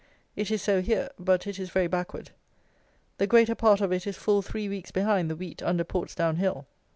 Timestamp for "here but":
0.81-1.45